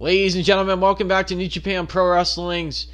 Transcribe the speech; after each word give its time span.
Ladies 0.00 0.34
and 0.34 0.44
gentlemen, 0.44 0.80
welcome 0.80 1.06
back 1.06 1.28
to 1.28 1.36
New 1.36 1.46
Japan 1.46 1.86
Pro 1.86 2.10
Wrestling's 2.10 2.88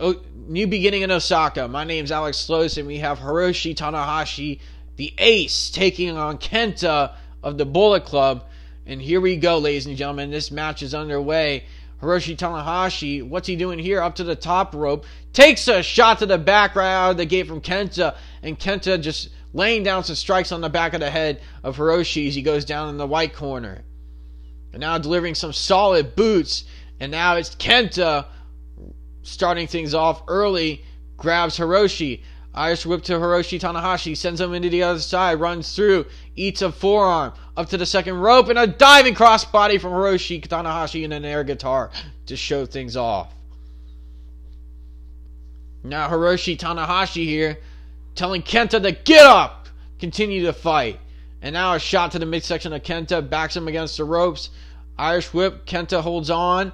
oh, 0.00 0.20
New 0.34 0.66
Beginning 0.66 1.02
in 1.02 1.10
Osaka. 1.12 1.68
My 1.68 1.84
name 1.84 2.04
is 2.04 2.10
Alex 2.10 2.38
Sloas, 2.44 2.76
and 2.76 2.88
we 2.88 2.98
have 2.98 3.20
Hiroshi 3.20 3.72
Tanahashi, 3.72 4.58
the 4.96 5.14
ace, 5.18 5.70
taking 5.70 6.16
on 6.16 6.38
Kenta 6.38 7.14
of 7.44 7.56
the 7.56 7.64
Bullet 7.64 8.04
Club. 8.04 8.46
And 8.84 9.00
here 9.00 9.20
we 9.20 9.36
go, 9.36 9.58
ladies 9.58 9.86
and 9.86 9.96
gentlemen. 9.96 10.32
This 10.32 10.50
match 10.50 10.82
is 10.82 10.92
underway. 10.92 11.66
Hiroshi 12.02 12.36
Tanahashi, 12.36 13.22
what's 13.22 13.46
he 13.46 13.54
doing 13.54 13.78
here? 13.78 14.02
Up 14.02 14.16
to 14.16 14.24
the 14.24 14.34
top 14.34 14.74
rope. 14.74 15.06
Takes 15.32 15.68
a 15.68 15.84
shot 15.84 16.18
to 16.18 16.26
the 16.26 16.36
back 16.36 16.74
right 16.74 16.92
out 16.92 17.12
of 17.12 17.16
the 17.16 17.26
gate 17.26 17.46
from 17.46 17.60
Kenta. 17.60 18.16
And 18.42 18.58
Kenta 18.58 19.00
just 19.00 19.28
laying 19.52 19.84
down 19.84 20.02
some 20.02 20.16
strikes 20.16 20.50
on 20.50 20.62
the 20.62 20.68
back 20.68 20.94
of 20.94 21.00
the 21.00 21.10
head 21.10 21.42
of 21.62 21.76
Hiroshi 21.76 22.26
as 22.26 22.34
he 22.34 22.42
goes 22.42 22.64
down 22.64 22.88
in 22.88 22.96
the 22.96 23.06
white 23.06 23.36
corner. 23.36 23.84
And 24.72 24.80
now 24.80 24.98
delivering 24.98 25.34
some 25.34 25.52
solid 25.52 26.14
boots. 26.16 26.64
And 27.00 27.10
now 27.10 27.36
it's 27.36 27.54
Kenta 27.54 28.26
starting 29.22 29.66
things 29.66 29.94
off 29.94 30.22
early. 30.28 30.84
Grabs 31.16 31.58
Hiroshi. 31.58 32.22
Irish 32.52 32.84
whip 32.84 33.02
to 33.04 33.12
Hiroshi 33.14 33.60
Tanahashi. 33.60 34.16
Sends 34.16 34.40
him 34.40 34.54
into 34.54 34.70
the 34.70 34.82
other 34.82 35.00
side. 35.00 35.40
Runs 35.40 35.74
through. 35.74 36.06
Eats 36.36 36.62
a 36.62 36.72
forearm. 36.72 37.32
Up 37.56 37.68
to 37.70 37.76
the 37.76 37.86
second 37.86 38.14
rope. 38.14 38.48
And 38.48 38.58
a 38.58 38.66
diving 38.66 39.14
crossbody 39.14 39.80
from 39.80 39.92
Hiroshi 39.92 40.46
Tanahashi 40.46 41.04
and 41.04 41.12
an 41.12 41.24
air 41.24 41.44
guitar 41.44 41.90
to 42.26 42.36
show 42.36 42.66
things 42.66 42.96
off. 42.96 43.32
Now 45.82 46.08
Hiroshi 46.08 46.56
Tanahashi 46.58 47.24
here 47.24 47.58
telling 48.14 48.42
Kenta 48.42 48.82
to 48.82 48.92
get 48.92 49.24
up. 49.24 49.68
Continue 49.98 50.44
to 50.46 50.52
fight. 50.52 50.98
And 51.42 51.54
now 51.54 51.74
a 51.74 51.78
shot 51.78 52.12
to 52.12 52.18
the 52.18 52.26
midsection 52.26 52.72
of 52.72 52.82
Kenta, 52.82 53.28
backs 53.28 53.56
him 53.56 53.68
against 53.68 53.96
the 53.96 54.04
ropes. 54.04 54.50
Irish 55.00 55.32
whip, 55.32 55.64
Kenta 55.64 56.02
holds 56.02 56.28
on, 56.28 56.72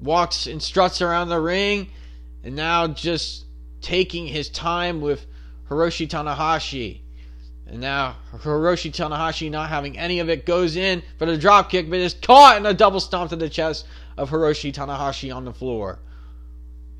walks 0.00 0.48
and 0.48 0.60
struts 0.60 1.00
around 1.00 1.28
the 1.28 1.40
ring, 1.40 1.90
and 2.42 2.56
now 2.56 2.88
just 2.88 3.44
taking 3.80 4.26
his 4.26 4.48
time 4.48 5.00
with 5.00 5.24
Hiroshi 5.68 6.08
Tanahashi. 6.08 7.00
And 7.68 7.80
now 7.80 8.16
Hiroshi 8.32 8.90
Tanahashi, 8.90 9.48
not 9.48 9.70
having 9.70 9.96
any 9.96 10.18
of 10.18 10.28
it, 10.28 10.44
goes 10.44 10.74
in 10.74 11.02
for 11.18 11.26
the 11.26 11.38
drop 11.38 11.70
kick, 11.70 11.88
but 11.88 12.00
is 12.00 12.14
caught 12.14 12.56
in 12.56 12.66
a 12.66 12.74
double 12.74 12.98
stomp 12.98 13.30
to 13.30 13.36
the 13.36 13.48
chest 13.48 13.86
of 14.16 14.30
Hiroshi 14.30 14.72
Tanahashi 14.72 15.34
on 15.34 15.44
the 15.44 15.52
floor. 15.52 16.00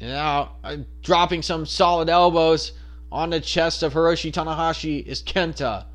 And 0.00 0.10
now 0.10 0.56
uh, 0.62 0.76
dropping 1.02 1.42
some 1.42 1.66
solid 1.66 2.08
elbows 2.08 2.72
on 3.10 3.30
the 3.30 3.40
chest 3.40 3.82
of 3.82 3.94
Hiroshi 3.94 4.32
Tanahashi 4.32 5.04
is 5.04 5.22
Kenta. 5.24 5.86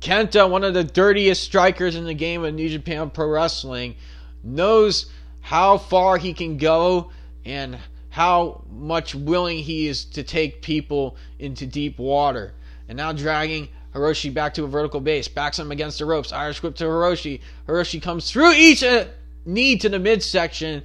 Kenta, 0.00 0.48
one 0.48 0.64
of 0.64 0.74
the 0.74 0.84
dirtiest 0.84 1.42
strikers 1.42 1.96
in 1.96 2.04
the 2.04 2.14
game 2.14 2.44
of 2.44 2.54
New 2.54 2.68
Japan 2.68 3.10
Pro 3.10 3.28
Wrestling, 3.28 3.96
knows 4.42 5.06
how 5.40 5.78
far 5.78 6.18
he 6.18 6.32
can 6.32 6.58
go 6.58 7.10
and 7.44 7.78
how 8.10 8.64
much 8.70 9.14
willing 9.14 9.58
he 9.58 9.86
is 9.86 10.04
to 10.04 10.22
take 10.22 10.62
people 10.62 11.16
into 11.38 11.66
deep 11.66 11.98
water. 11.98 12.54
And 12.88 12.96
now 12.96 13.12
dragging 13.12 13.68
Hiroshi 13.94 14.32
back 14.32 14.54
to 14.54 14.64
a 14.64 14.68
vertical 14.68 15.00
base, 15.00 15.28
backs 15.28 15.58
him 15.58 15.72
against 15.72 15.98
the 15.98 16.04
ropes. 16.04 16.32
Irish 16.32 16.62
whip 16.62 16.76
to 16.76 16.84
Hiroshi. 16.84 17.40
Hiroshi 17.66 18.00
comes 18.00 18.30
through 18.30 18.52
each 18.52 18.82
uh, 18.82 19.06
knee 19.44 19.76
to 19.78 19.88
the 19.88 19.98
midsection, 19.98 20.82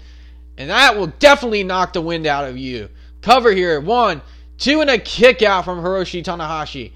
and 0.57 0.69
that 0.69 0.95
will 0.97 1.07
definitely 1.07 1.63
knock 1.63 1.93
the 1.93 2.01
wind 2.01 2.25
out 2.25 2.47
of 2.47 2.57
you. 2.57 2.89
Cover 3.21 3.51
here. 3.51 3.79
One, 3.79 4.21
two, 4.57 4.81
and 4.81 4.89
a 4.89 4.97
kick 4.97 5.41
out 5.41 5.65
from 5.65 5.79
Hiroshi 5.79 6.23
Tanahashi. 6.23 6.93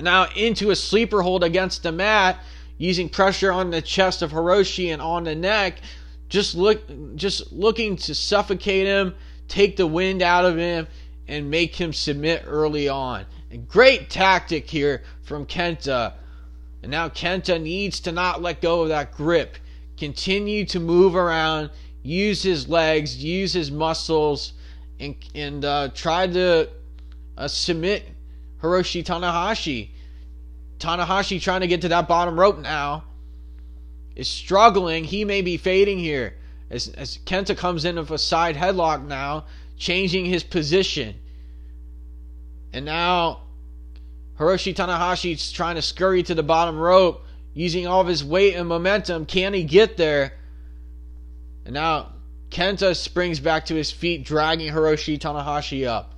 And 0.00 0.06
now 0.06 0.28
into 0.34 0.70
a 0.70 0.76
sleeper 0.76 1.20
hold 1.20 1.44
against 1.44 1.82
the 1.82 1.92
mat, 1.92 2.42
using 2.78 3.10
pressure 3.10 3.52
on 3.52 3.68
the 3.68 3.82
chest 3.82 4.22
of 4.22 4.32
Hiroshi 4.32 4.94
and 4.94 5.02
on 5.02 5.24
the 5.24 5.34
neck, 5.34 5.82
just 6.30 6.54
look 6.54 6.80
just 7.16 7.52
looking 7.52 7.96
to 7.96 8.14
suffocate 8.14 8.86
him, 8.86 9.14
take 9.46 9.76
the 9.76 9.86
wind 9.86 10.22
out 10.22 10.46
of 10.46 10.56
him, 10.56 10.86
and 11.28 11.50
make 11.50 11.74
him 11.74 11.92
submit 11.92 12.44
early 12.46 12.88
on. 12.88 13.26
A 13.50 13.58
great 13.58 14.08
tactic 14.08 14.70
here 14.70 15.02
from 15.20 15.44
Kenta. 15.44 16.14
And 16.82 16.90
now 16.90 17.10
Kenta 17.10 17.60
needs 17.60 18.00
to 18.00 18.10
not 18.10 18.40
let 18.40 18.62
go 18.62 18.80
of 18.80 18.88
that 18.88 19.12
grip. 19.12 19.58
Continue 19.98 20.64
to 20.64 20.80
move 20.80 21.14
around, 21.14 21.68
use 22.02 22.42
his 22.42 22.70
legs, 22.70 23.22
use 23.22 23.52
his 23.52 23.70
muscles, 23.70 24.54
and, 24.98 25.14
and 25.34 25.62
uh, 25.62 25.90
try 25.92 26.26
to 26.26 26.70
uh, 27.36 27.48
submit 27.48 28.08
Hiroshi 28.62 29.04
Tanahashi. 29.04 29.90
Tanahashi 30.78 31.40
trying 31.40 31.60
to 31.60 31.66
get 31.66 31.82
to 31.82 31.88
that 31.88 32.08
bottom 32.08 32.38
rope 32.38 32.58
now 32.58 33.04
is 34.16 34.28
struggling. 34.28 35.04
He 35.04 35.24
may 35.24 35.42
be 35.42 35.56
fading 35.56 35.98
here 35.98 36.34
as, 36.70 36.88
as 36.88 37.18
Kenta 37.18 37.56
comes 37.56 37.84
in 37.84 37.96
with 37.96 38.10
a 38.10 38.18
side 38.18 38.56
headlock 38.56 39.04
now, 39.06 39.46
changing 39.76 40.24
his 40.24 40.44
position. 40.44 41.16
And 42.72 42.84
now 42.84 43.42
Hiroshi 44.38 44.74
Tanahashi 44.74 45.34
is 45.34 45.52
trying 45.52 45.76
to 45.76 45.82
scurry 45.82 46.22
to 46.22 46.34
the 46.34 46.42
bottom 46.42 46.78
rope 46.78 47.24
using 47.52 47.86
all 47.86 48.00
of 48.00 48.06
his 48.06 48.24
weight 48.24 48.54
and 48.54 48.68
momentum. 48.68 49.26
Can 49.26 49.52
he 49.52 49.64
get 49.64 49.96
there? 49.96 50.32
And 51.64 51.74
now 51.74 52.12
Kenta 52.50 52.96
springs 52.96 53.40
back 53.40 53.66
to 53.66 53.74
his 53.74 53.90
feet, 53.90 54.24
dragging 54.24 54.72
Hiroshi 54.72 55.18
Tanahashi 55.18 55.86
up. 55.86 56.09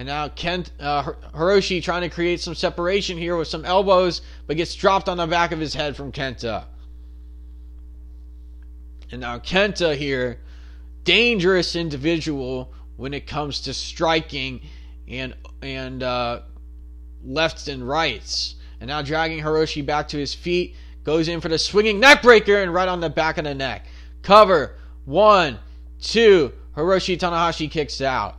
And 0.00 0.06
now 0.06 0.28
Kent 0.28 0.70
uh, 0.80 1.12
Hiroshi 1.34 1.82
trying 1.82 2.00
to 2.00 2.08
create 2.08 2.40
some 2.40 2.54
separation 2.54 3.18
here 3.18 3.36
with 3.36 3.48
some 3.48 3.66
elbows, 3.66 4.22
but 4.46 4.56
gets 4.56 4.74
dropped 4.74 5.10
on 5.10 5.18
the 5.18 5.26
back 5.26 5.52
of 5.52 5.58
his 5.58 5.74
head 5.74 5.94
from 5.94 6.10
Kenta. 6.10 6.64
And 9.12 9.20
now 9.20 9.38
Kenta 9.40 9.94
here, 9.94 10.40
dangerous 11.04 11.76
individual 11.76 12.72
when 12.96 13.12
it 13.12 13.26
comes 13.26 13.60
to 13.60 13.74
striking 13.74 14.62
and 15.06 15.34
and 15.60 16.02
uh, 16.02 16.40
lefts 17.22 17.68
and 17.68 17.86
rights. 17.86 18.54
And 18.80 18.88
now 18.88 19.02
dragging 19.02 19.44
Hiroshi 19.44 19.84
back 19.84 20.08
to 20.08 20.16
his 20.16 20.32
feet, 20.32 20.76
goes 21.04 21.28
in 21.28 21.42
for 21.42 21.50
the 21.50 21.58
swinging 21.58 22.00
neckbreaker 22.00 22.62
and 22.62 22.72
right 22.72 22.88
on 22.88 23.00
the 23.00 23.10
back 23.10 23.36
of 23.36 23.44
the 23.44 23.54
neck. 23.54 23.84
Cover 24.22 24.76
one, 25.04 25.58
two. 26.00 26.54
Hiroshi 26.74 27.18
Tanahashi 27.18 27.70
kicks 27.70 28.00
out, 28.00 28.36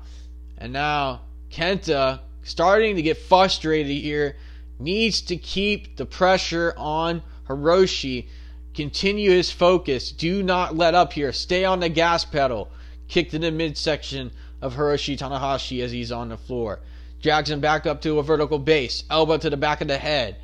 and 0.57 0.73
now 0.73 1.21
Kenta, 1.51 2.21
starting 2.43 2.95
to 2.95 3.01
get 3.01 3.17
frustrated 3.17 3.91
here, 3.91 4.37
needs 4.79 5.21
to 5.21 5.37
keep 5.37 5.97
the 5.97 6.05
pressure 6.05 6.73
on 6.77 7.21
Hiroshi. 7.47 8.27
Continue 8.73 9.31
his 9.31 9.51
focus. 9.51 10.11
Do 10.11 10.41
not 10.41 10.75
let 10.75 10.95
up 10.95 11.13
here. 11.13 11.33
Stay 11.33 11.65
on 11.65 11.79
the 11.79 11.89
gas 11.89 12.23
pedal. 12.23 12.69
Kicked 13.07 13.31
to 13.31 13.39
the 13.39 13.51
midsection 13.51 14.31
of 14.61 14.75
Hiroshi 14.75 15.17
Tanahashi 15.17 15.83
as 15.83 15.91
he's 15.91 16.11
on 16.11 16.29
the 16.29 16.37
floor. 16.37 16.79
Drags 17.21 17.49
him 17.49 17.59
back 17.59 17.85
up 17.85 18.01
to 18.01 18.19
a 18.19 18.23
vertical 18.23 18.57
base. 18.57 19.03
Elbow 19.09 19.37
to 19.37 19.49
the 19.49 19.57
back 19.57 19.81
of 19.81 19.87
the 19.87 19.97
head. 19.97 20.37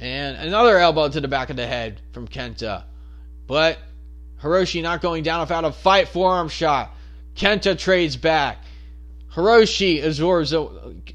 And 0.00 0.36
another 0.36 0.78
elbow 0.78 1.08
to 1.08 1.20
the 1.20 1.28
back 1.28 1.50
of 1.50 1.56
the 1.56 1.66
head 1.66 2.00
from 2.12 2.26
Kenta. 2.26 2.84
But 3.46 3.78
Hiroshi 4.42 4.82
not 4.82 5.02
going 5.02 5.22
down 5.22 5.40
without 5.40 5.64
a 5.64 5.72
fight 5.72 6.08
forearm 6.08 6.48
shot. 6.48 6.90
Kenta 7.36 7.78
trades 7.78 8.16
back. 8.16 8.58
Hiroshi 9.34 10.04
absorbs, 10.04 10.52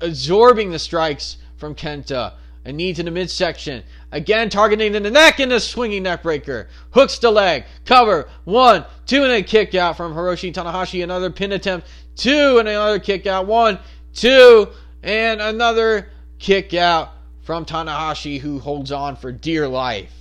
absorbing 0.01 0.71
the 0.71 0.79
strikes 0.79 1.37
from 1.57 1.75
Kenta. 1.75 2.33
A 2.65 2.71
knee 2.73 2.93
to 2.93 3.01
the 3.01 3.11
midsection. 3.11 3.81
Again, 4.11 4.49
targeting 4.49 4.91
the 4.91 4.99
neck 4.99 5.39
and 5.39 5.53
a 5.53 5.59
swinging 5.59 6.03
neckbreaker. 6.03 6.67
Hooks 6.91 7.17
the 7.19 7.31
leg. 7.31 7.63
Cover. 7.85 8.27
One, 8.43 8.85
two, 9.05 9.23
and 9.23 9.31
a 9.31 9.41
kick 9.41 9.73
out 9.73 9.95
from 9.95 10.13
Hiroshi 10.13 10.53
Tanahashi. 10.53 11.01
Another 11.01 11.29
pin 11.29 11.53
attempt. 11.53 11.87
Two, 12.17 12.57
and 12.59 12.67
another 12.67 12.99
kick 12.99 13.25
out. 13.25 13.47
One, 13.47 13.79
two, 14.13 14.67
and 15.01 15.39
another 15.39 16.09
kick 16.39 16.73
out 16.73 17.11
from 17.43 17.63
Tanahashi, 17.63 18.37
who 18.37 18.59
holds 18.59 18.91
on 18.91 19.15
for 19.15 19.31
dear 19.31 19.69
life. 19.69 20.11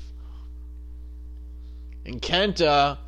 And 2.05 2.23
Kenta, 2.23 2.99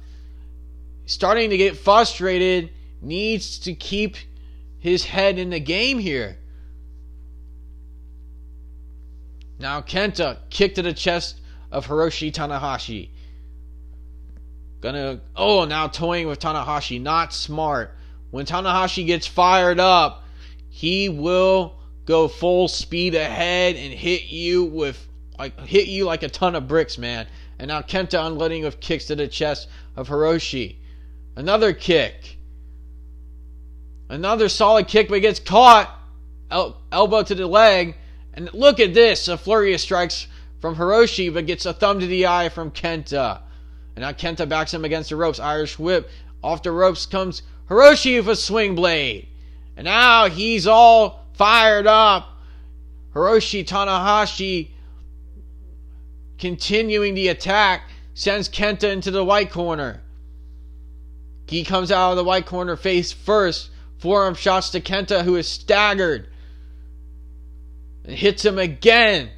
starting 1.06 1.50
to 1.50 1.56
get 1.56 1.76
frustrated, 1.76 2.70
needs 3.00 3.58
to 3.60 3.74
keep 3.74 4.16
his 4.78 5.04
head 5.04 5.38
in 5.38 5.50
the 5.50 5.60
game 5.60 5.98
here. 5.98 6.38
Now 9.58 9.80
Kenta 9.80 10.38
kicked 10.50 10.76
to 10.76 10.82
the 10.82 10.92
chest 10.92 11.40
of 11.70 11.86
Hiroshi 11.86 12.32
Tanahashi. 12.32 13.10
Gonna 14.80 15.20
oh 15.34 15.64
now 15.64 15.88
toying 15.88 16.28
with 16.28 16.38
Tanahashi, 16.38 17.00
not 17.00 17.34
smart. 17.34 17.96
When 18.30 18.46
Tanahashi 18.46 19.06
gets 19.06 19.26
fired 19.26 19.80
up, 19.80 20.24
he 20.68 21.08
will 21.08 21.78
go 22.04 22.28
full 22.28 22.68
speed 22.68 23.14
ahead 23.14 23.74
and 23.74 23.92
hit 23.92 24.24
you 24.24 24.64
with 24.64 25.08
like 25.38 25.58
hit 25.60 25.88
you 25.88 26.04
like 26.04 26.22
a 26.22 26.28
ton 26.28 26.54
of 26.54 26.68
bricks, 26.68 26.96
man. 26.96 27.26
And 27.58 27.68
now 27.68 27.82
Kenta 27.82 28.24
unloading 28.24 28.62
with 28.62 28.78
kicks 28.78 29.06
to 29.06 29.16
the 29.16 29.26
chest 29.26 29.68
of 29.96 30.08
Hiroshi. 30.08 30.76
Another 31.34 31.72
kick. 31.72 32.37
Another 34.08 34.48
solid 34.48 34.88
kick, 34.88 35.08
but 35.08 35.20
gets 35.20 35.40
caught. 35.40 35.94
El- 36.50 36.80
elbow 36.90 37.22
to 37.22 37.34
the 37.34 37.46
leg. 37.46 37.96
And 38.34 38.52
look 38.54 38.80
at 38.80 38.94
this. 38.94 39.28
A 39.28 39.36
flurry 39.36 39.74
of 39.74 39.80
strikes 39.80 40.26
from 40.60 40.76
Hiroshi, 40.76 41.32
but 41.32 41.46
gets 41.46 41.66
a 41.66 41.72
thumb 41.72 42.00
to 42.00 42.06
the 42.06 42.26
eye 42.26 42.48
from 42.48 42.70
Kenta. 42.70 43.42
And 43.96 44.02
now 44.02 44.12
Kenta 44.12 44.48
backs 44.48 44.72
him 44.72 44.84
against 44.84 45.10
the 45.10 45.16
ropes. 45.16 45.40
Irish 45.40 45.78
whip. 45.78 46.08
Off 46.42 46.62
the 46.62 46.70
ropes 46.70 47.04
comes 47.04 47.42
Hiroshi 47.68 48.16
with 48.16 48.28
a 48.28 48.36
sling 48.36 48.74
blade. 48.74 49.28
And 49.76 49.84
now 49.84 50.28
he's 50.28 50.66
all 50.66 51.26
fired 51.34 51.86
up. 51.86 52.28
Hiroshi 53.14 53.64
Tanahashi 53.64 54.70
continuing 56.38 57.14
the 57.14 57.28
attack 57.28 57.82
sends 58.14 58.48
Kenta 58.48 58.90
into 58.92 59.10
the 59.10 59.24
white 59.24 59.50
corner. 59.50 60.00
He 61.48 61.64
comes 61.64 61.90
out 61.90 62.10
of 62.10 62.16
the 62.16 62.24
white 62.24 62.46
corner 62.46 62.76
face 62.76 63.12
first. 63.12 63.70
Forearm 63.98 64.34
shots 64.34 64.70
to 64.70 64.80
Kenta, 64.80 65.22
who 65.22 65.36
is 65.36 65.48
staggered. 65.48 66.28
And 68.04 68.14
hits 68.16 68.44
him 68.44 68.58
again. 68.58 69.30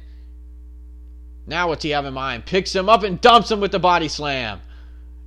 Now, 1.47 1.67
what's 1.67 1.83
he 1.83 1.89
have 1.89 2.05
in 2.05 2.13
mind? 2.13 2.45
Picks 2.45 2.73
him 2.73 2.87
up 2.87 3.03
and 3.03 3.19
dumps 3.19 3.51
him 3.51 3.59
with 3.59 3.71
the 3.71 3.79
body 3.79 4.07
slam. 4.07 4.61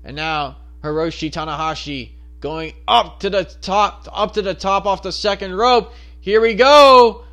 And 0.05 0.17
now, 0.17 0.57
Hiroshi 0.83 1.31
Tanahashi 1.31 2.13
going 2.41 2.75
up 2.87 3.21
to 3.21 3.31
the 3.31 3.45
top, 3.45 4.07
up 4.13 4.35
to 4.35 4.43
the 4.43 4.55
top 4.55 4.87
off 4.87 5.03
the 5.03 5.13
second 5.13 5.55
rope. 5.55 5.93
Here 6.21 6.41
we 6.41 6.55
go. 6.55 7.25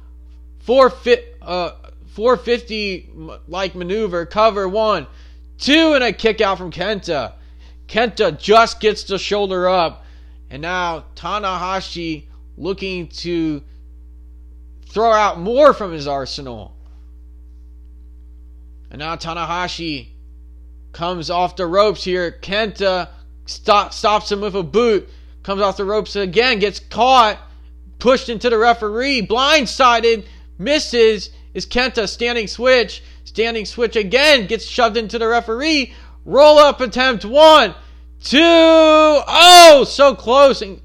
Four 0.60 0.90
fit, 0.90 1.38
uh, 1.42 1.72
450 2.14 3.10
like 3.48 3.76
maneuver. 3.76 4.26
Cover 4.26 4.68
one, 4.68 5.08
two, 5.58 5.94
and 5.94 6.04
a 6.04 6.14
kick 6.14 6.42
out 6.42 6.58
from 6.58 6.72
Kenta. 6.72 7.34
Kenta 7.88 8.38
just 8.40 8.80
gets 8.80 9.04
the 9.04 9.20
shoulder 9.20 9.68
up. 9.68 10.01
And 10.52 10.62
now 10.62 11.06
Tanahashi 11.16 12.26
looking 12.58 13.08
to 13.08 13.64
throw 14.90 15.14
out 15.14 15.40
more 15.40 15.74
from 15.74 15.94
his 15.94 16.08
arsenal. 16.08 16.76
And 18.92 19.00
now 19.00 19.16
Tanahashi 19.16 20.10
comes 20.92 21.30
off 21.30 21.56
the 21.56 21.66
ropes 21.66 22.04
here. 22.04 22.38
Kenta 22.42 23.08
stop, 23.46 23.94
stops 23.94 24.30
him 24.30 24.42
with 24.42 24.54
a 24.56 24.62
boot. 24.62 25.08
Comes 25.44 25.62
off 25.62 25.78
the 25.78 25.86
ropes 25.86 26.18
again, 26.18 26.60
gets 26.60 26.80
caught, 26.80 27.40
pushed 28.00 28.28
into 28.28 28.50
the 28.50 28.58
referee, 28.58 29.26
blindsided, 29.26 30.26
misses. 30.60 31.30
Is 31.54 31.66
Kenta 31.66 32.10
standing 32.10 32.48
switch? 32.48 33.02
Standing 33.24 33.66
switch 33.66 33.96
again, 33.96 34.48
gets 34.48 34.66
shoved 34.66 34.98
into 34.98 35.18
the 35.18 35.28
referee. 35.28 35.94
Roll 36.26 36.58
up 36.58 36.82
attempt 36.82 37.24
one, 37.24 37.74
two, 38.24 38.40
oh, 38.42 39.86
so 39.88 40.16
close. 40.16 40.62
And 40.62 40.82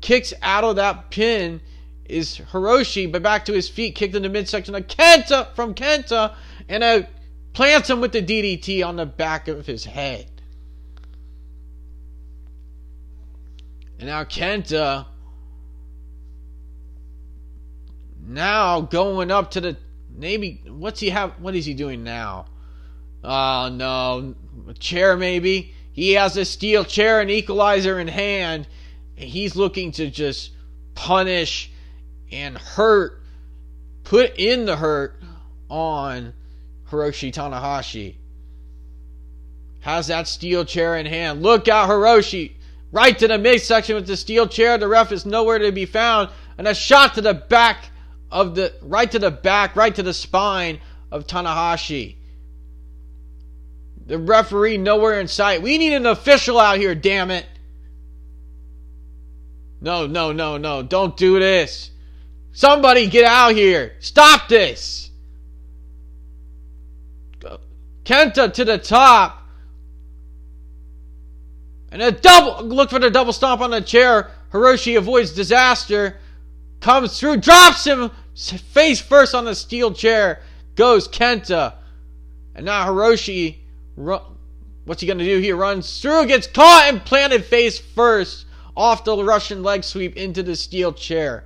kicks 0.00 0.32
out 0.42 0.64
of 0.64 0.76
that 0.76 1.10
pin 1.10 1.60
is 2.04 2.38
Hiroshi, 2.52 3.10
but 3.10 3.22
back 3.22 3.44
to 3.46 3.52
his 3.52 3.68
feet, 3.68 3.94
kicked 3.94 4.14
in 4.14 4.22
the 4.22 4.28
midsection 4.28 4.74
of 4.74 4.86
Kenta 4.86 5.54
from 5.54 5.74
Kenta, 5.74 6.34
and 6.68 6.84
a 6.84 7.08
plants 7.52 7.88
him 7.88 8.00
with 8.00 8.12
the 8.12 8.22
DDT 8.22 8.86
on 8.86 8.96
the 8.96 9.06
back 9.06 9.48
of 9.48 9.66
his 9.66 9.84
head. 9.84 10.30
And 13.98 14.08
now 14.08 14.24
Kenta 14.24 15.06
now 18.26 18.82
going 18.82 19.30
up 19.30 19.52
to 19.52 19.60
the 19.60 19.76
maybe 20.14 20.62
what's 20.66 21.00
he 21.00 21.10
have 21.10 21.40
what 21.40 21.54
is 21.54 21.64
he 21.64 21.74
doing 21.74 22.04
now? 22.04 22.46
Oh 23.24 23.70
no, 23.72 24.34
a 24.68 24.74
chair 24.74 25.16
maybe. 25.16 25.74
He 25.96 26.12
has 26.12 26.36
a 26.36 26.44
steel 26.44 26.84
chair 26.84 27.22
and 27.22 27.30
equalizer 27.30 27.98
in 27.98 28.06
hand. 28.06 28.68
And 29.16 29.28
he's 29.30 29.56
looking 29.56 29.92
to 29.92 30.10
just 30.10 30.50
punish 30.94 31.70
and 32.30 32.58
hurt, 32.58 33.22
put 34.04 34.36
in 34.36 34.66
the 34.66 34.76
hurt 34.76 35.18
on 35.70 36.34
Hiroshi 36.90 37.32
Tanahashi. 37.32 38.16
Has 39.80 40.08
that 40.08 40.28
steel 40.28 40.66
chair 40.66 40.96
in 40.96 41.06
hand. 41.06 41.42
Look 41.42 41.66
out, 41.66 41.88
Hiroshi. 41.88 42.52
Right 42.92 43.18
to 43.18 43.26
the 43.26 43.38
midsection 43.38 43.94
with 43.94 44.06
the 44.06 44.18
steel 44.18 44.46
chair. 44.46 44.76
The 44.76 44.88
ref 44.88 45.12
is 45.12 45.24
nowhere 45.24 45.58
to 45.60 45.72
be 45.72 45.86
found. 45.86 46.28
And 46.58 46.68
a 46.68 46.74
shot 46.74 47.14
to 47.14 47.22
the 47.22 47.32
back 47.32 47.88
of 48.30 48.54
the, 48.54 48.74
right 48.82 49.10
to 49.10 49.18
the 49.18 49.30
back, 49.30 49.74
right 49.74 49.94
to 49.94 50.02
the 50.02 50.12
spine 50.12 50.78
of 51.10 51.26
Tanahashi. 51.26 52.16
The 54.06 54.18
referee 54.18 54.78
nowhere 54.78 55.20
in 55.20 55.28
sight. 55.28 55.62
We 55.62 55.78
need 55.78 55.92
an 55.92 56.06
official 56.06 56.58
out 56.58 56.78
here, 56.78 56.94
damn 56.94 57.30
it. 57.30 57.46
No, 59.80 60.06
no, 60.06 60.32
no, 60.32 60.56
no. 60.56 60.82
Don't 60.82 61.16
do 61.16 61.38
this. 61.38 61.90
Somebody 62.52 63.08
get 63.08 63.24
out 63.24 63.54
here. 63.54 63.94
Stop 64.00 64.48
this. 64.48 65.10
Kenta 68.04 68.52
to 68.52 68.64
the 68.64 68.78
top. 68.78 69.42
And 71.90 72.00
a 72.00 72.12
double 72.12 72.64
look 72.64 72.90
for 72.90 72.98
the 72.98 73.10
double 73.10 73.32
stomp 73.32 73.60
on 73.60 73.70
the 73.70 73.80
chair. 73.80 74.30
Hiroshi 74.52 74.96
avoids 74.96 75.32
disaster. 75.32 76.16
Comes 76.80 77.18
through, 77.18 77.38
drops 77.38 77.84
him 77.84 78.10
face 78.34 79.00
first 79.00 79.34
on 79.34 79.44
the 79.44 79.54
steel 79.54 79.92
chair. 79.92 80.40
Goes 80.76 81.08
Kenta. 81.08 81.74
And 82.54 82.66
now 82.66 82.86
Hiroshi, 82.86 83.56
what's 83.96 85.00
he 85.00 85.06
going 85.06 85.18
to 85.18 85.24
do 85.24 85.38
here? 85.38 85.56
Runs 85.56 86.00
through, 86.00 86.26
gets 86.26 86.46
caught 86.46 86.84
and 86.88 87.04
planted 87.04 87.44
face 87.44 87.78
first 87.78 88.46
off 88.76 89.04
the 89.04 89.24
Russian 89.24 89.62
leg 89.62 89.82
sweep 89.82 90.16
into 90.16 90.42
the 90.42 90.54
steel 90.54 90.92
chair. 90.92 91.44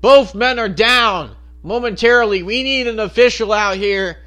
Both 0.00 0.34
men 0.34 0.58
are 0.58 0.68
down 0.68 1.36
momentarily. 1.62 2.42
We 2.42 2.62
need 2.62 2.86
an 2.86 3.00
official 3.00 3.52
out 3.52 3.76
here 3.76 4.18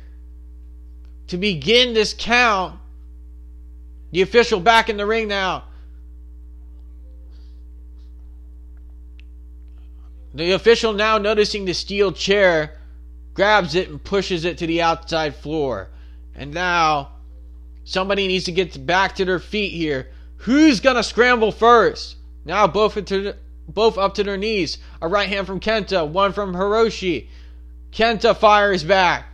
to 1.27 1.37
begin 1.37 1.93
this 1.93 2.13
count. 2.17 2.79
The 4.11 4.21
official 4.21 4.59
back 4.59 4.89
in 4.89 4.97
the 4.97 5.05
ring 5.05 5.27
now. 5.27 5.63
The 10.35 10.51
official 10.51 10.93
now 10.93 11.17
noticing 11.19 11.65
the 11.65 11.73
steel 11.73 12.11
chair 12.11 12.79
grabs 13.33 13.75
it 13.75 13.89
and 13.89 14.03
pushes 14.03 14.45
it 14.45 14.57
to 14.59 14.67
the 14.67 14.81
outside 14.81 15.35
floor. 15.35 15.89
And 16.35 16.53
now 16.53 17.13
somebody 17.83 18.27
needs 18.27 18.45
to 18.45 18.51
get 18.51 18.85
back 18.85 19.15
to 19.15 19.25
their 19.25 19.39
feet 19.39 19.73
here. 19.73 20.09
Who's 20.37 20.79
going 20.79 20.95
to 20.95 21.03
scramble 21.03 21.51
first? 21.51 22.17
Now 22.45 22.67
both 22.67 22.97
into 22.97 23.35
both 23.67 23.97
up 23.97 24.15
to 24.15 24.23
their 24.23 24.37
knees. 24.37 24.77
A 25.01 25.07
right 25.07 25.29
hand 25.29 25.47
from 25.47 25.59
Kenta, 25.59 26.07
one 26.07 26.33
from 26.33 26.53
Hiroshi. 26.53 27.27
Kenta 27.91 28.35
fires 28.35 28.83
back. 28.83 29.25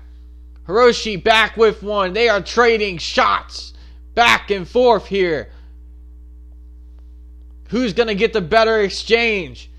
Hiroshi 0.67 1.21
back 1.21 1.57
with 1.57 1.81
one. 1.81 2.13
They 2.13 2.29
are 2.29 2.41
trading 2.41 2.99
shots 2.99 3.73
back 4.13 4.51
and 4.51 4.67
forth 4.67 5.07
here. 5.07 5.49
Who's 7.69 7.93
going 7.93 8.07
to 8.07 8.15
get 8.15 8.33
the 8.33 8.41
better 8.41 8.81
exchange? 8.81 9.71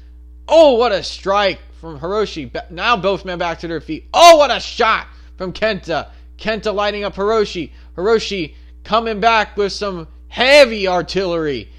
Oh, 0.49 0.75
what 0.75 0.93
a 0.93 1.03
strike 1.03 1.61
from 1.81 1.99
Hiroshi. 1.99 2.71
Now 2.71 2.97
both 2.97 3.25
men 3.25 3.39
back 3.39 3.59
to 3.61 3.69
their 3.69 3.81
feet. 3.81 4.09
Oh, 4.13 4.37
what 4.37 4.51
a 4.51 4.61
shot 4.61 5.07
from 5.37 5.53
Kenta. 5.53 6.11
Kenta 6.39 6.75
lighting 6.75 7.05
up 7.05 7.15
Hiroshi. 7.15 7.73
Hiroshi 7.97 8.55
coming 8.85 9.21
back 9.21 9.57
with 9.57 9.73
some 9.73 10.09
heavy 10.29 10.87
artillery 10.87 11.71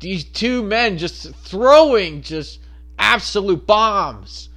these 0.00 0.24
two 0.24 0.62
men 0.62 0.98
just 0.98 1.34
throwing 1.36 2.22
just 2.22 2.60
absolute 2.98 3.66
bombs. 3.66 4.48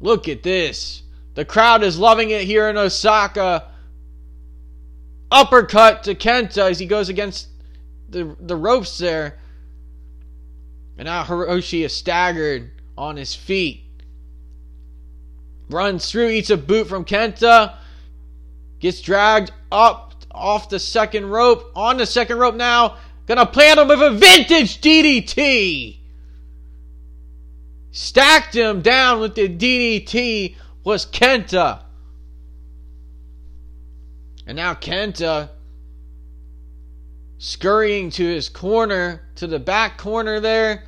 Look 0.00 0.28
at 0.28 0.42
this. 0.42 1.02
The 1.34 1.44
crowd 1.44 1.82
is 1.82 1.98
loving 1.98 2.30
it 2.30 2.42
here 2.42 2.68
in 2.68 2.76
Osaka. 2.76 3.70
Uppercut 5.30 6.04
to 6.04 6.14
Kenta 6.14 6.70
as 6.70 6.78
he 6.78 6.86
goes 6.86 7.08
against 7.08 7.48
the, 8.10 8.36
the 8.38 8.56
ropes 8.56 8.98
there. 8.98 9.38
And 10.98 11.06
now 11.06 11.24
Hiroshi 11.24 11.84
is 11.84 11.94
staggered 11.94 12.70
on 13.02 13.16
his 13.16 13.34
feet. 13.34 13.82
Runs 15.68 16.10
through, 16.10 16.28
eats 16.28 16.50
a 16.50 16.56
boot 16.56 16.86
from 16.86 17.04
Kenta. 17.04 17.74
Gets 18.78 19.00
dragged 19.00 19.50
up 19.72 20.14
off 20.30 20.68
the 20.68 20.78
second 20.78 21.28
rope. 21.28 21.72
On 21.74 21.96
the 21.96 22.06
second 22.06 22.38
rope 22.38 22.54
now. 22.54 22.96
Gonna 23.26 23.46
plant 23.46 23.80
him 23.80 23.88
with 23.88 24.00
a 24.02 24.10
vintage 24.12 24.80
DDT. 24.80 25.98
Stacked 27.90 28.54
him 28.54 28.82
down 28.82 29.20
with 29.20 29.34
the 29.34 29.48
DDT 29.48 30.56
was 30.84 31.04
Kenta. 31.04 31.82
And 34.46 34.56
now 34.56 34.74
Kenta 34.74 35.50
scurrying 37.38 38.10
to 38.10 38.24
his 38.24 38.48
corner, 38.48 39.22
to 39.36 39.46
the 39.48 39.58
back 39.58 39.98
corner 39.98 40.38
there. 40.38 40.84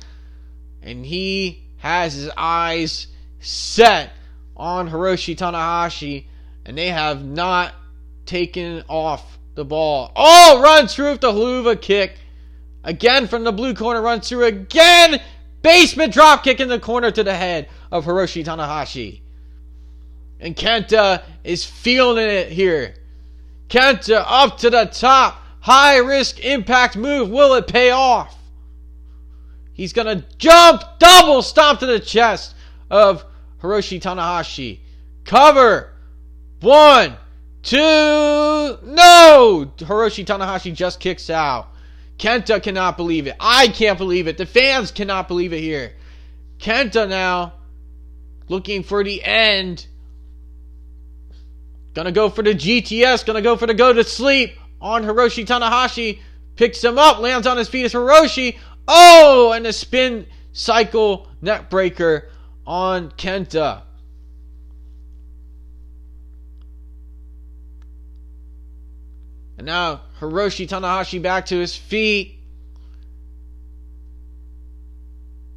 And 0.81 1.05
he 1.05 1.64
has 1.85 2.15
his 2.15 2.31
eyes 2.35 3.05
set 3.39 4.11
on 4.57 4.89
Hiroshi 4.89 5.37
Tanahashi. 5.37 6.25
And 6.65 6.75
they 6.75 6.87
have 6.87 7.23
not 7.23 7.75
taken 8.25 8.83
off 8.89 9.37
the 9.53 9.63
ball. 9.63 10.11
Oh, 10.15 10.61
runs 10.63 10.95
through 10.95 11.17
the 11.17 11.31
Helluva 11.31 11.79
kick. 11.79 12.17
Again 12.83 13.27
from 13.27 13.43
the 13.43 13.51
blue 13.51 13.75
corner, 13.75 14.01
runs 14.01 14.27
through 14.27 14.45
again. 14.45 15.21
Basement 15.61 16.11
drop 16.11 16.43
kick 16.43 16.59
in 16.59 16.69
the 16.69 16.79
corner 16.79 17.11
to 17.11 17.23
the 17.23 17.35
head 17.35 17.69
of 17.91 18.05
Hiroshi 18.05 18.43
Tanahashi. 18.43 19.21
And 20.39 20.55
Kenta 20.55 21.21
is 21.43 21.63
feeling 21.63 22.27
it 22.27 22.51
here. 22.51 22.95
Kenta 23.69 24.23
up 24.25 24.57
to 24.59 24.71
the 24.71 24.85
top. 24.85 25.39
High 25.59 25.97
risk 25.97 26.39
impact 26.39 26.97
move. 26.97 27.29
Will 27.29 27.53
it 27.53 27.67
pay 27.67 27.91
off? 27.91 28.35
He's 29.75 29.91
going 29.91 30.07
to 30.07 30.25
jump, 30.37 30.83
double 30.99 31.41
stomp 31.41 31.81
to 31.81 31.85
the 31.85 31.99
chest 31.99 32.55
of 32.89 33.25
Hiroshi 33.61 34.01
Tanahashi. 34.01 34.79
Cover. 35.25 35.91
One, 36.61 37.17
two, 37.61 37.77
no! 37.77 39.71
Hiroshi 39.77 40.25
Tanahashi 40.25 40.73
just 40.73 41.01
kicks 41.01 41.29
out. 41.29 41.67
Kenta 42.17 42.63
cannot 42.63 42.95
believe 42.95 43.27
it. 43.27 43.35
I 43.37 43.67
can't 43.67 43.97
believe 43.97 44.27
it. 44.27 44.37
The 44.37 44.45
fans 44.45 44.91
cannot 44.91 45.27
believe 45.27 45.51
it 45.51 45.59
here. 45.59 45.93
Kenta 46.57 47.09
now 47.09 47.53
looking 48.47 48.81
for 48.81 49.03
the 49.03 49.21
end. 49.21 49.85
Gonna 51.93 52.13
go 52.13 52.29
for 52.29 52.43
the 52.43 52.53
GTS. 52.53 53.25
Gonna 53.25 53.41
go 53.41 53.57
for 53.57 53.67
the 53.67 53.73
go 53.73 53.91
to 53.91 54.05
sleep 54.05 54.57
on 54.79 55.03
Hiroshi 55.03 55.45
Tanahashi. 55.45 56.19
Picks 56.55 56.81
him 56.81 56.97
up, 56.97 57.19
lands 57.19 57.45
on 57.45 57.57
his 57.57 57.67
feet 57.67 57.83
as 57.83 57.93
Hiroshi. 57.93 58.57
Oh, 58.87 59.51
and 59.53 59.65
a 59.65 59.73
spin 59.73 60.27
cycle 60.53 61.27
neck 61.41 61.69
breaker 61.69 62.29
on 62.65 63.11
Kenta. 63.11 63.83
And 69.57 69.65
now 69.65 70.01
Hiroshi 70.19 70.67
Tanahashi 70.67 71.21
back 71.21 71.47
to 71.47 71.59
his 71.59 71.75
feet. 71.75 72.39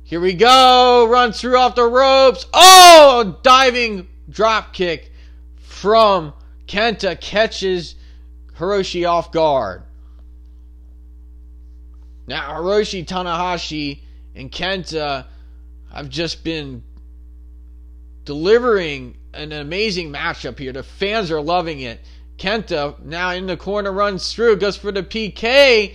Here 0.04 0.20
we 0.20 0.34
go. 0.34 1.06
Runs 1.08 1.40
through 1.40 1.58
off 1.58 1.74
the 1.74 1.84
ropes. 1.84 2.46
Oh, 2.54 3.38
diving 3.42 4.08
drop 4.30 4.72
kick 4.72 5.12
from 5.56 6.32
Kenta 6.66 7.20
catches 7.20 7.94
Hiroshi 8.56 9.08
off 9.08 9.32
guard. 9.32 9.82
Now 12.28 12.52
Hiroshi 12.52 13.06
Tanahashi 13.06 14.00
and 14.34 14.52
Kenta 14.52 15.24
have 15.90 16.10
just 16.10 16.44
been 16.44 16.84
delivering 18.24 19.16
an 19.32 19.52
amazing 19.52 20.12
matchup 20.12 20.58
here. 20.58 20.74
The 20.74 20.82
fans 20.82 21.30
are 21.30 21.40
loving 21.40 21.80
it. 21.80 22.00
Kenta 22.36 23.02
now 23.02 23.30
in 23.30 23.46
the 23.46 23.56
corner 23.56 23.90
runs 23.90 24.32
through, 24.32 24.56
goes 24.56 24.76
for 24.76 24.92
the 24.92 25.02
PK, 25.02 25.94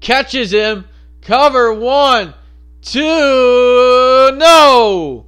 catches 0.00 0.52
him, 0.52 0.84
cover 1.22 1.72
one, 1.72 2.34
two, 2.82 3.00
no! 3.00 5.26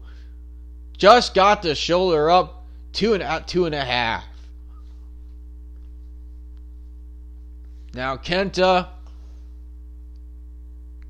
Just 0.99 1.35
got 1.35 1.63
the 1.63 1.75
shoulder 1.75 2.29
up 2.29 2.67
two 2.93 3.15
and 3.15 3.47
two 3.47 3.65
and 3.65 3.75
a 3.75 3.85
half. 3.85 4.25
Now 7.95 8.19
Kenta 8.19 8.89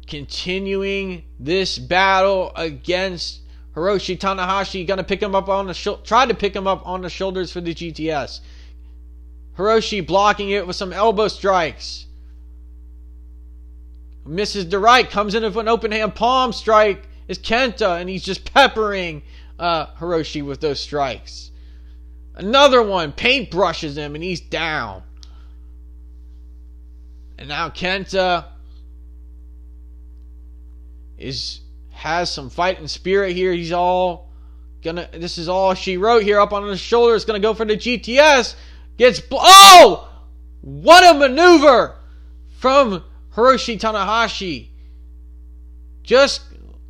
continuing 0.06 1.24
this 1.38 1.78
battle 1.78 2.52
against 2.54 3.40
Hiroshi 3.74 4.18
Tanahashi. 4.18 4.86
Gonna 4.86 5.04
pick 5.04 5.22
him 5.22 5.34
up 5.34 5.48
on 5.48 5.66
the 5.66 5.74
sh- 5.74 5.88
try 6.04 6.26
to 6.26 6.34
pick 6.34 6.54
him 6.54 6.66
up 6.66 6.86
on 6.86 7.02
the 7.02 7.10
shoulders 7.10 7.52
for 7.52 7.60
the 7.60 7.74
GTS. 7.74 8.40
Hiroshi 9.56 10.06
blocking 10.06 10.50
it 10.50 10.66
with 10.66 10.76
some 10.76 10.92
elbow 10.92 11.28
strikes. 11.28 12.06
Misses 14.24 14.68
the 14.68 14.78
right, 14.78 15.08
comes 15.08 15.34
in 15.34 15.42
with 15.42 15.56
an 15.56 15.68
open 15.68 15.92
hand 15.92 16.14
palm 16.14 16.52
strike. 16.52 17.08
Is 17.28 17.38
Kenta, 17.38 18.00
and 18.00 18.08
he's 18.08 18.24
just 18.24 18.52
peppering 18.52 19.22
uh, 19.58 19.86
Hiroshi 19.98 20.44
with 20.44 20.60
those 20.60 20.78
strikes. 20.78 21.50
Another 22.36 22.82
one, 22.82 23.12
paint 23.12 23.50
brushes 23.50 23.96
him, 23.96 24.14
and 24.14 24.22
he's 24.22 24.40
down. 24.40 25.02
And 27.38 27.48
now 27.48 27.70
Kenta 27.70 28.44
is 31.18 31.60
has 31.90 32.30
some 32.30 32.50
fighting 32.50 32.88
spirit 32.88 33.34
here. 33.34 33.52
He's 33.52 33.72
all 33.72 34.30
gonna. 34.82 35.08
This 35.12 35.38
is 35.38 35.48
all 35.48 35.74
she 35.74 35.96
wrote 35.96 36.22
here 36.22 36.40
up 36.40 36.52
on 36.52 36.68
his 36.68 36.80
shoulder. 36.80 37.14
It's 37.14 37.24
gonna 37.24 37.40
go 37.40 37.54
for 37.54 37.64
the 37.64 37.76
GTS. 37.76 38.54
Gets 38.96 39.22
oh, 39.30 40.08
what 40.60 41.14
a 41.14 41.18
maneuver 41.18 41.96
from 42.58 43.04
Hiroshi 43.34 43.78
Tanahashi. 43.78 44.68
Just 46.02 46.42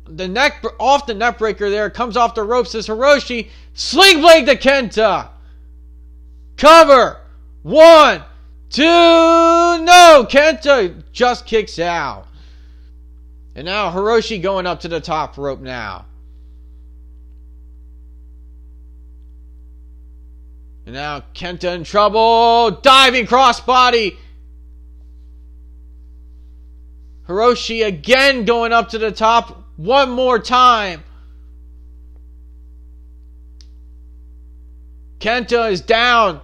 the 0.05 0.27
neck 0.27 0.63
off 0.79 1.05
the 1.05 1.13
neck 1.13 1.37
breaker 1.37 1.69
there 1.69 1.89
comes 1.89 2.15
off 2.15 2.35
the 2.35 2.43
ropes 2.43 2.73
as 2.75 2.87
Hiroshi 2.87 3.49
sling 3.73 4.21
blade 4.21 4.45
to 4.45 4.55
Kenta. 4.55 5.29
Cover 6.55 7.21
one, 7.63 8.23
two, 8.69 8.83
no. 8.83 10.25
Kenta 10.29 11.03
just 11.11 11.45
kicks 11.45 11.79
out. 11.79 12.27
And 13.57 13.65
now 13.65 13.89
Hiroshi 13.89 14.39
going 14.39 14.67
up 14.67 14.81
to 14.81 14.87
the 14.87 15.01
top 15.01 15.35
rope 15.35 15.59
now. 15.59 16.05
And 20.85 20.93
now 20.93 21.21
Kenta 21.33 21.73
in 21.73 21.83
trouble. 21.83 22.69
Diving 22.69 23.25
crossbody. 23.25 24.15
Hiroshi 27.27 27.83
again 27.83 28.45
going 28.45 28.73
up 28.73 28.89
to 28.89 28.99
the 28.99 29.11
top 29.11 29.63
one 29.75 30.11
more 30.11 30.37
time. 30.37 31.03
Kenta 35.17 35.71
is 35.71 35.81
down. 35.81 36.41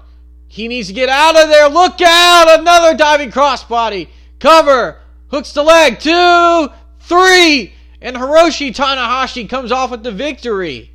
He 0.47 0.67
needs 0.67 0.87
to 0.87 0.95
get 0.95 1.09
out 1.09 1.37
of 1.37 1.47
there. 1.47 1.69
Look 1.69 2.01
out! 2.01 2.59
Another 2.59 2.97
diving 2.97 3.29
crossbody. 3.29 4.07
Cover. 4.39 4.99
Hooks 5.27 5.53
the 5.53 5.61
leg. 5.61 5.99
Two, 5.99 6.69
three. 7.03 7.73
And 8.01 8.17
Hiroshi 8.17 8.75
Tanahashi 8.75 9.47
comes 9.47 9.71
off 9.71 9.91
with 9.91 10.03
the 10.03 10.11
victory. 10.11 10.91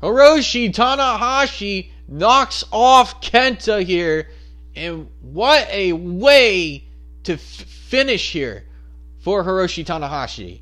Hiroshi 0.00 0.72
Tanahashi 0.72 1.90
knocks 2.06 2.64
off 2.70 3.20
Kenta 3.20 3.82
here. 3.82 4.30
And 4.76 5.08
what 5.20 5.66
a 5.70 5.92
way 5.92 6.86
to 7.24 7.32
f- 7.32 7.40
finish 7.40 8.30
here 8.32 8.64
for 9.20 9.42
Hiroshi 9.42 9.84
Tanahashi. 9.84 10.60